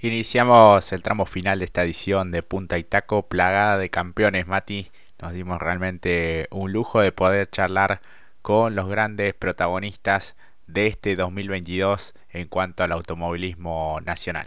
[0.00, 4.92] Iniciamos el tramo final de esta edición de Punta y Taco, plagada de campeones, Mati.
[5.20, 8.00] Nos dimos realmente un lujo de poder charlar
[8.40, 10.36] con los grandes protagonistas
[10.68, 14.46] de este 2022 en cuanto al automovilismo nacional.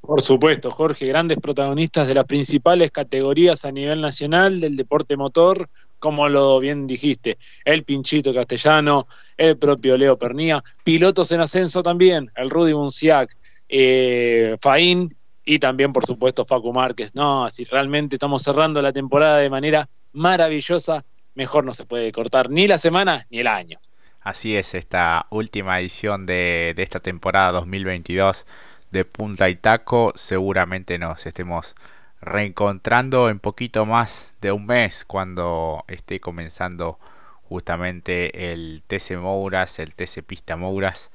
[0.00, 5.68] Por supuesto, Jorge, grandes protagonistas de las principales categorías a nivel nacional del deporte motor,
[5.98, 12.30] como lo bien dijiste, el Pinchito Castellano, el propio Leo Pernía, pilotos en ascenso también,
[12.36, 13.36] el Rudy Bunciac,
[13.70, 17.14] eh, Faín y también, por supuesto, Facu Márquez.
[17.14, 22.50] No, si realmente estamos cerrando la temporada de manera maravillosa, mejor no se puede cortar
[22.50, 23.78] ni la semana ni el año.
[24.20, 28.44] Así es, esta última edición de, esta temporada 2022
[28.90, 31.74] de Punta y Taco, seguramente nos estemos
[32.20, 36.98] reencontrando en poquito más de un mes cuando esté comenzando
[37.44, 41.10] justamente el TC Mouras, el TC Pista Mouras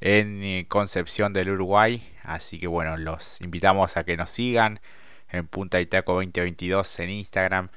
[0.00, 2.02] en eh, Concepción del Uruguay.
[2.22, 4.80] Así que bueno, los invitamos a que nos sigan
[5.30, 7.68] en Punta Itaco 2022 en Instagram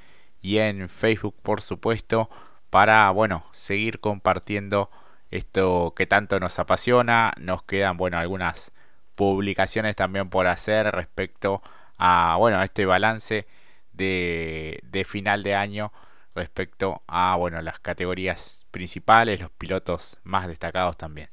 [0.42, 2.30] y en Facebook, por supuesto,
[2.70, 4.90] para bueno, seguir compartiendo
[5.32, 7.34] esto que tanto nos apasiona.
[7.38, 8.72] Nos quedan bueno algunas
[9.16, 11.62] publicaciones también por hacer respecto
[11.98, 13.48] a bueno, este balance
[13.94, 15.92] de, de final de año
[16.36, 21.30] respecto a bueno, las categorías principales, los pilotos más destacados también.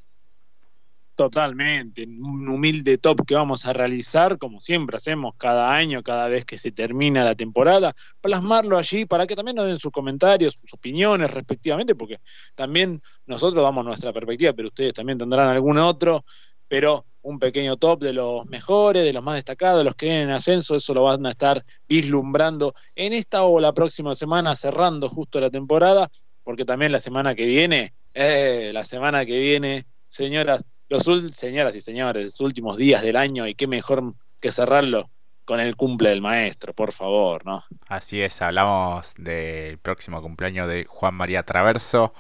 [1.17, 6.45] Totalmente, un humilde top que vamos a realizar, como siempre hacemos cada año, cada vez
[6.45, 10.75] que se termina la temporada, plasmarlo allí para que también nos den sus comentarios, sus
[10.75, 12.19] opiniones respectivamente, porque
[12.55, 16.23] también nosotros damos nuestra perspectiva, pero ustedes también tendrán algún otro,
[16.69, 20.29] pero un pequeño top de los mejores, de los más destacados, de los que vienen
[20.29, 25.09] en ascenso, eso lo van a estar vislumbrando en esta o la próxima semana, cerrando
[25.09, 26.11] justo la temporada,
[26.45, 31.81] porque también la semana que viene, eh, la semana que viene, señoras, los señoras y
[31.81, 35.09] señores, últimos días del año y qué mejor que cerrarlo
[35.45, 37.65] con el cumple del maestro, por favor, ¿no?
[37.89, 42.13] Así es, hablamos del próximo cumpleaños de Juan María Traverso.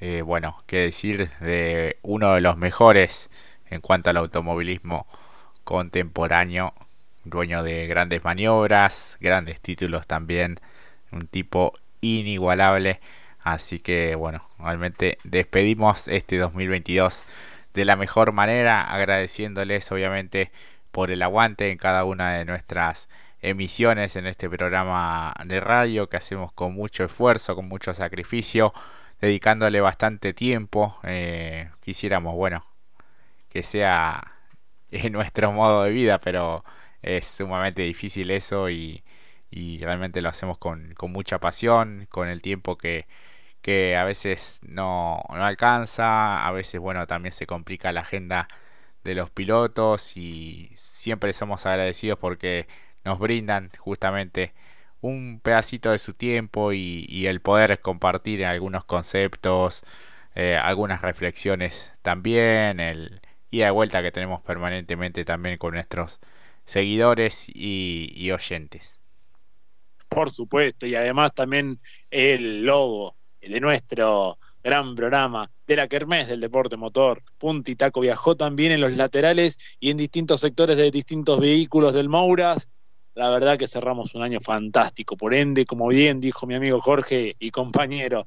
[0.00, 3.30] Eh, bueno, qué decir de uno de los mejores
[3.68, 5.06] en cuanto al automovilismo
[5.62, 6.74] contemporáneo,
[7.24, 10.58] dueño de grandes maniobras, grandes títulos también,
[11.12, 13.00] un tipo inigualable.
[13.40, 17.22] Así que bueno, realmente despedimos este 2022
[17.74, 20.52] de la mejor manera, agradeciéndoles obviamente
[20.92, 23.08] por el aguante en cada una de nuestras
[23.42, 28.72] emisiones en este programa de radio que hacemos con mucho esfuerzo, con mucho sacrificio,
[29.20, 30.96] dedicándole bastante tiempo.
[31.02, 32.64] Eh, quisiéramos, bueno,
[33.50, 34.32] que sea
[34.90, 36.64] en nuestro modo de vida, pero
[37.02, 39.02] es sumamente difícil eso y,
[39.50, 43.06] y realmente lo hacemos con, con mucha pasión, con el tiempo que,
[43.64, 48.46] que a veces no, no, alcanza, a veces bueno también se complica la agenda
[49.04, 52.68] de los pilotos y siempre somos agradecidos porque
[53.04, 54.52] nos brindan justamente
[55.00, 59.82] un pedacito de su tiempo y, el poder compartir algunos conceptos,
[60.34, 66.20] eh, algunas reflexiones también, el ida de vuelta que tenemos permanentemente también con nuestros
[66.66, 69.00] seguidores y, y oyentes.
[70.08, 73.16] Por supuesto, y además también el logo
[73.48, 77.22] de nuestro gran programa de la Kermés del deporte motor.
[77.38, 82.08] Punti Taco viajó también en los laterales y en distintos sectores de distintos vehículos del
[82.08, 82.68] Mouras.
[83.14, 85.16] La verdad que cerramos un año fantástico.
[85.16, 88.26] Por ende, como bien dijo mi amigo Jorge y compañero,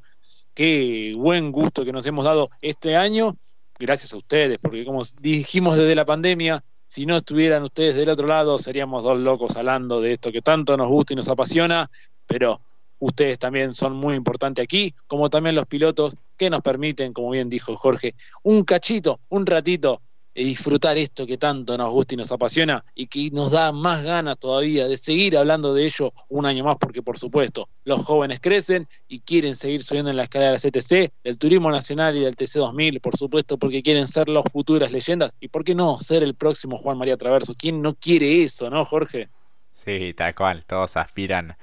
[0.53, 3.35] qué buen gusto que nos hemos dado este año.
[3.79, 8.27] Gracias a ustedes, porque como dijimos desde la pandemia, si no estuvieran ustedes del otro
[8.27, 11.89] lado, seríamos dos locos hablando de esto que tanto nos gusta y nos apasiona.
[12.25, 12.61] Pero
[12.99, 17.49] ustedes también son muy importantes aquí, como también los pilotos que nos permiten, como bien
[17.49, 20.01] dijo Jorge, un cachito, un ratito
[20.37, 24.03] de disfrutar esto que tanto nos gusta y nos apasiona y que nos da más
[24.03, 28.39] ganas todavía de seguir hablando de ello un año más, porque por supuesto los jóvenes
[28.39, 32.35] crecen y quieren seguir subiendo en la escalera del CTC, del Turismo Nacional y del
[32.35, 36.35] TC2000, por supuesto, porque quieren ser las futuras leyendas y por qué no ser el
[36.35, 37.55] próximo Juan María Traverso.
[37.57, 39.29] ¿Quién no quiere eso, no, Jorge?
[39.73, 41.57] Sí, tal cual, todos aspiran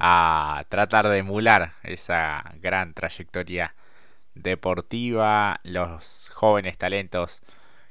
[0.00, 3.74] a tratar de emular esa gran trayectoria
[4.34, 7.42] deportiva, los jóvenes talentos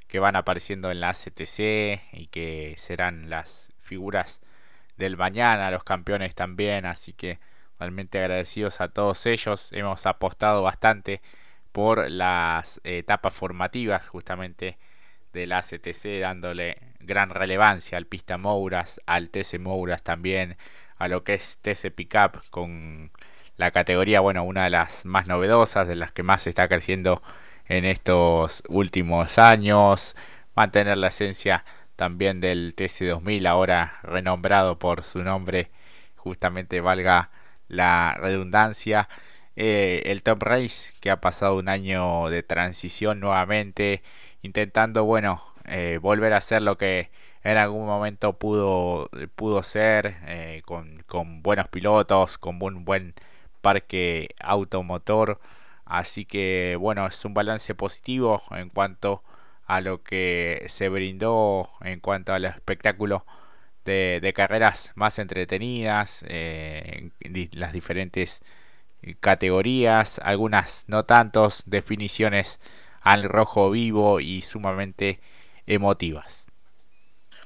[0.08, 4.40] que van apareciendo en la CTC y que serán las figuras
[4.96, 7.38] del mañana, los campeones también, así que
[7.78, 11.22] realmente agradecidos a todos ellos, hemos apostado bastante
[11.70, 14.78] por las etapas formativas justamente
[15.32, 20.56] de la CTC dándole gran relevancia al Pista Mouras, al TC Mouras también,
[21.00, 23.10] a lo que es TC Pickup con
[23.56, 27.22] la categoría, bueno, una de las más novedosas, de las que más está creciendo
[27.66, 30.14] en estos últimos años,
[30.54, 31.64] mantener la esencia
[31.96, 35.70] también del TC2000, ahora renombrado por su nombre,
[36.16, 37.30] justamente valga
[37.68, 39.08] la redundancia.
[39.56, 44.02] Eh, el Top Race, que ha pasado un año de transición nuevamente,
[44.42, 47.10] intentando, bueno, eh, volver a ser lo que
[47.44, 53.14] en algún momento pudo, pudo ser, eh, con, buenos pilotos, con un buen
[53.62, 55.40] parque automotor.
[55.84, 59.22] Así que bueno, es un balance positivo en cuanto
[59.66, 63.24] a lo que se brindó en cuanto al espectáculo
[63.84, 68.42] de, carreras más entretenidas, eh, en las diferentes
[69.20, 72.60] categorías, algunas no tantos, definiciones
[73.00, 75.20] al rojo vivo y sumamente
[75.66, 76.39] emotivas.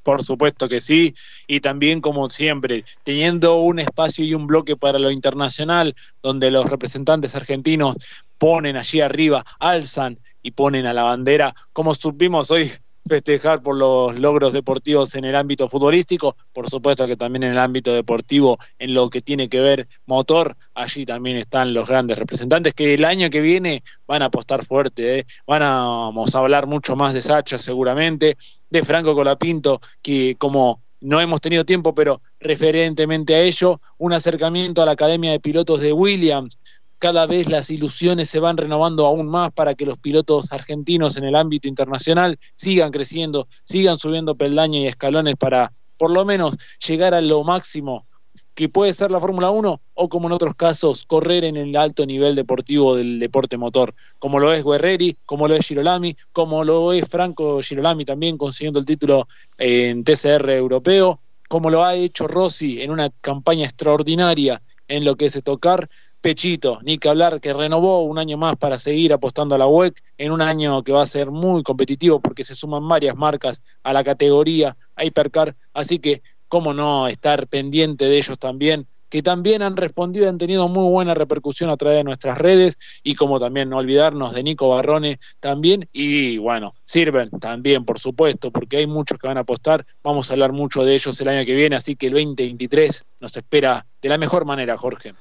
[0.05, 1.15] Por supuesto que sí,
[1.47, 6.69] y también como siempre, teniendo un espacio y un bloque para lo internacional, donde los
[6.69, 7.97] representantes argentinos
[8.37, 12.71] ponen allí arriba, alzan y ponen a la bandera, como supimos hoy
[13.07, 17.59] festejar por los logros deportivos en el ámbito futbolístico, por supuesto que también en el
[17.59, 22.75] ámbito deportivo, en lo que tiene que ver motor, allí también están los grandes representantes
[22.75, 25.27] que el año que viene van a apostar fuerte, ¿eh?
[25.47, 28.37] van a, vamos a hablar mucho más de Sacha seguramente,
[28.71, 34.83] de Franco Colapinto, que como no hemos tenido tiempo, pero referentemente a ello, un acercamiento
[34.83, 36.59] a la Academia de Pilotos de Williams,
[37.05, 41.25] cada vez las ilusiones se van renovando aún más para que los pilotos argentinos en
[41.25, 47.13] el ámbito internacional sigan creciendo, sigan subiendo peldaños y escalones para por lo menos llegar
[47.13, 48.07] a lo máximo
[48.55, 52.07] que puede ser la Fórmula 1 o como en otros casos correr en el alto
[52.07, 56.95] nivel deportivo del deporte motor, como lo es Guerreri, como lo es Girolami, como lo
[56.95, 59.29] es Franco Girolami también consiguiendo el título
[59.59, 61.21] en TCR europeo,
[61.51, 65.89] como lo ha hecho Rossi en una campaña extraordinaria en lo que es tocar,
[66.25, 70.01] Pechito, ni que hablar, que renovó un año más para seguir apostando a la WEC
[70.17, 73.93] en un año que va a ser muy competitivo porque se suman varias marcas a
[73.93, 79.61] la categoría, a Hipercar, así que cómo no estar pendiente de ellos también, que también
[79.61, 83.69] han respondido, han tenido muy buena repercusión a través de nuestras redes y como también
[83.69, 89.19] no olvidarnos de Nico Barrone también y bueno, sirven también por supuesto porque hay muchos
[89.19, 91.97] que van a apostar, vamos a hablar mucho de ellos el año que viene, así
[91.97, 95.13] que el 2023 nos espera de la mejor manera, Jorge.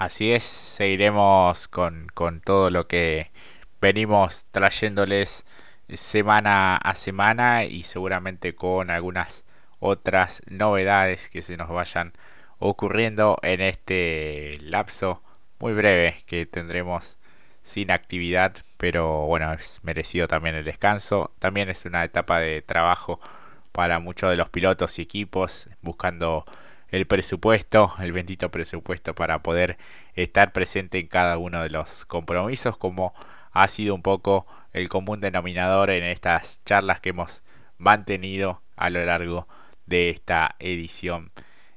[0.00, 3.30] Así es, seguiremos con, con todo lo que
[3.82, 5.44] venimos trayéndoles
[5.88, 9.44] semana a semana y seguramente con algunas
[9.78, 12.14] otras novedades que se nos vayan
[12.58, 15.22] ocurriendo en este lapso
[15.58, 17.18] muy breve que tendremos
[17.62, 21.30] sin actividad, pero bueno, es merecido también el descanso.
[21.38, 23.20] También es una etapa de trabajo
[23.70, 26.46] para muchos de los pilotos y equipos buscando
[26.90, 29.78] el presupuesto, el bendito presupuesto para poder
[30.14, 33.14] estar presente en cada uno de los compromisos, como
[33.52, 37.42] ha sido un poco el común denominador en estas charlas que hemos
[37.78, 39.48] mantenido a lo largo
[39.86, 41.30] de esta edición,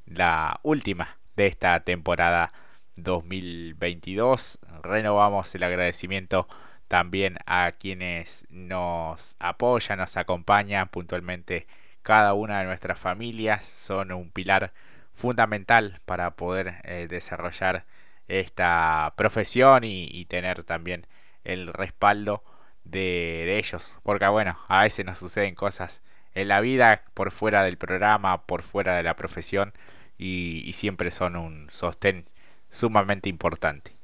[0.06, 2.54] la última de esta temporada
[2.96, 4.60] 2022.
[4.84, 6.48] Renovamos el agradecimiento
[6.88, 11.66] también a quienes nos apoyan, nos acompañan puntualmente
[12.04, 14.74] cada una de nuestras familias, son un pilar
[15.14, 17.86] fundamental para poder eh, desarrollar
[18.28, 21.08] esta profesión y, tener también
[21.44, 22.44] el respaldo
[22.84, 23.94] de, ellos.
[24.04, 28.64] Porque bueno, a veces nos suceden cosas en la vida por fuera del programa, por
[28.64, 29.74] fuera de la profesión
[30.18, 32.26] y, siempre son un sostén
[32.70, 33.96] sumamente importante.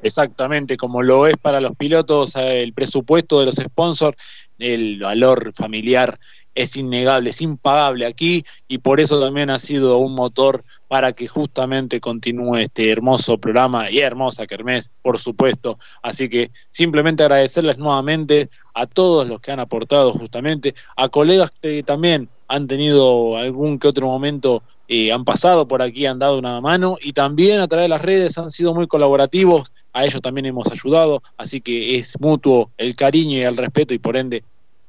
[0.00, 4.16] Exactamente, como lo es para los pilotos, eh, el presupuesto de los sponsors,
[4.58, 6.20] el valor familiar
[6.58, 11.28] es innegable, es impagable aquí y por eso también ha sido un motor para que
[11.28, 15.78] justamente continúe este hermoso programa y hermosa Kermés, por supuesto.
[16.02, 21.84] Así que simplemente agradecerles nuevamente a todos los que han aportado justamente, a colegas que
[21.84, 26.60] también han tenido algún que otro momento, eh, han pasado por aquí, han dado una
[26.60, 30.46] mano y también a través de las redes han sido muy colaborativos, a ellos también
[30.46, 34.42] hemos ayudado, así que es mutuo el cariño y el respeto y por ende,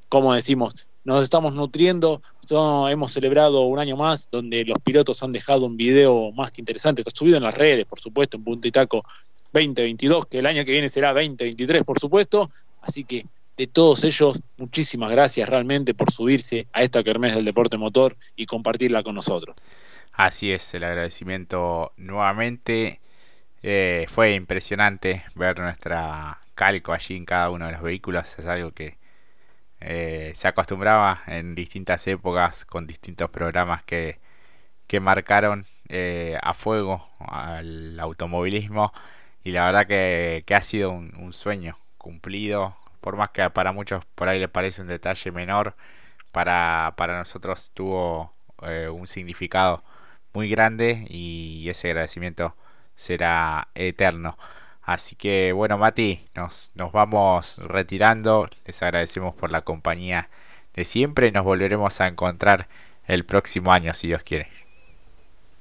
[0.07, 2.21] como decimos, nos estamos nutriendo.
[2.89, 7.01] hemos celebrado un año más donde los pilotos han dejado un video más que interesante.
[7.01, 9.03] Está subido en las redes, por supuesto, en Punto y Taco
[9.53, 12.51] 2022, que el año que viene será 2023, por supuesto.
[12.81, 13.25] Así que
[13.57, 18.45] de todos ellos, muchísimas gracias realmente por subirse a esta kermés del deporte motor y
[18.45, 19.55] compartirla con nosotros.
[20.13, 22.99] Así es, el agradecimiento nuevamente.
[23.61, 28.37] Eh, fue impresionante ver nuestra calco allí en cada uno de los vehículos.
[28.37, 28.98] Es algo que
[29.81, 34.19] eh, se acostumbraba en distintas épocas con distintos programas que,
[34.87, 38.93] que marcaron eh, a fuego al automovilismo
[39.43, 44.29] y la verdad que, ha sido un, sueño cumplido por más que para muchos por
[44.29, 45.75] ahí les parece un detalle menor
[46.31, 48.33] para, para nosotros tuvo
[48.63, 49.83] eh, un significado
[50.33, 52.55] muy grande y ese agradecimiento
[52.95, 54.37] será eterno.
[54.89, 58.49] Así que bueno, Mati, nos, nos vamos retirando.
[58.65, 60.31] Les agradecemos por la compañía
[60.73, 61.31] de siempre.
[61.31, 62.67] Nos volveremos a encontrar
[63.05, 64.47] el próximo año, si Dios quiere.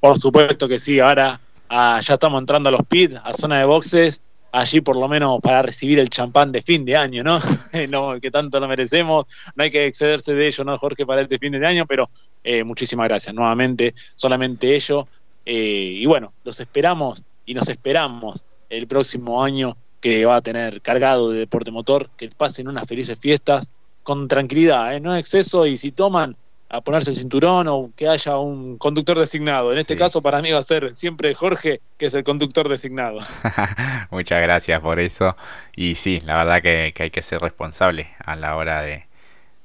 [0.00, 0.98] Por supuesto que sí.
[0.98, 4.22] Ahora ah, ya estamos entrando a los pits, a zona de boxes.
[4.50, 7.38] Allí por lo menos para recibir el champán de fin de año, ¿no?
[7.90, 9.26] no que tanto lo merecemos.
[9.54, 11.84] No hay que excederse de ello, ¿no, Jorge, para este fin de año?
[11.84, 12.08] Pero
[12.42, 13.94] eh, muchísimas gracias nuevamente.
[14.16, 15.06] Solamente ello.
[15.44, 20.80] Eh, y bueno, los esperamos y nos esperamos el próximo año que va a tener
[20.80, 23.68] cargado de deporte motor, que pasen unas felices fiestas
[24.02, 25.00] con tranquilidad, ¿eh?
[25.00, 26.36] no exceso y si toman
[26.70, 29.72] a ponerse el cinturón o que haya un conductor designado.
[29.72, 33.18] En este caso para mí va a ser siempre Jorge, que es el conductor designado.
[34.10, 35.36] Muchas gracias por eso.
[35.74, 39.06] Y sí, la verdad que, hay que ser responsable a la hora de,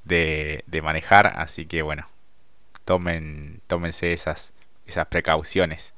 [0.05, 2.07] de, manejar, así que bueno,
[2.85, 4.53] tomen, tómense esas,
[4.85, 5.93] esas precauciones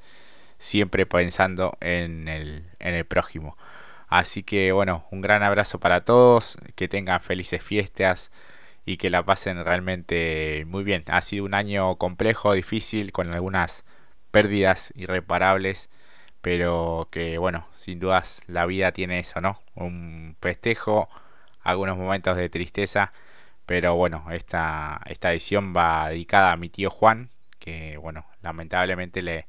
[0.58, 3.56] siempre pensando en el, en el prójimo.
[4.08, 8.30] Así que bueno, un gran abrazo para todos, que tengan felices fiestas
[8.84, 11.04] y que la pasen realmente muy bien.
[11.08, 13.84] Ha sido un año complejo, difícil, con algunas
[14.30, 15.90] pérdidas irreparables,
[16.40, 19.60] pero que bueno, sin dudas la vida tiene eso, ¿no?
[19.74, 21.08] Un festejo,
[21.62, 23.12] algunos momentos de tristeza,
[23.66, 29.46] pero bueno, esta, esta edición va dedicada a mi tío Juan, que bueno, lamentablemente le,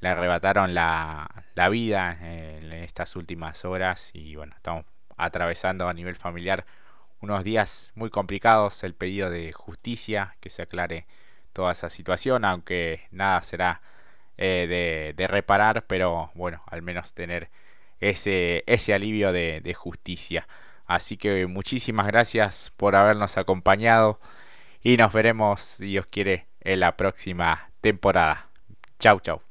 [0.00, 4.84] le arrebataron la, la vida en estas últimas horas y bueno, estamos
[5.16, 6.66] atravesando a nivel familiar
[7.20, 11.06] unos días muy complicados, el pedido de justicia, que se aclare
[11.52, 13.80] toda esa situación, aunque nada será
[14.36, 17.48] eh, de, de, reparar, pero bueno, al menos tener
[18.00, 20.46] ese, ese alivio de, de justicia.
[20.86, 24.20] Así que muchísimas gracias por habernos acompañado
[24.82, 28.48] y nos veremos, si Dios quiere, en la próxima temporada.
[28.98, 29.45] Chau, chau.